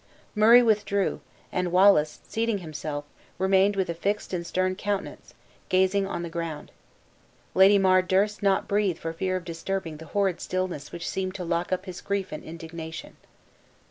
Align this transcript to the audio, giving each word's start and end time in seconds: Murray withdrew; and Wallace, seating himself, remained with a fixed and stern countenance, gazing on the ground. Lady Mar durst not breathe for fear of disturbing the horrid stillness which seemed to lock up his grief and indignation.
Murray 0.33 0.63
withdrew; 0.63 1.21
and 1.51 1.71
Wallace, 1.71 2.21
seating 2.27 2.57
himself, 2.57 3.05
remained 3.37 3.75
with 3.75 3.87
a 3.87 3.93
fixed 3.93 4.33
and 4.33 4.47
stern 4.47 4.73
countenance, 4.75 5.35
gazing 5.69 6.07
on 6.07 6.23
the 6.23 6.27
ground. 6.31 6.71
Lady 7.53 7.77
Mar 7.77 8.01
durst 8.01 8.41
not 8.41 8.67
breathe 8.67 8.97
for 8.97 9.13
fear 9.13 9.35
of 9.35 9.45
disturbing 9.45 9.97
the 9.97 10.05
horrid 10.07 10.41
stillness 10.41 10.91
which 10.91 11.07
seemed 11.07 11.35
to 11.35 11.45
lock 11.45 11.71
up 11.71 11.85
his 11.85 12.01
grief 12.01 12.31
and 12.31 12.43
indignation. 12.43 13.15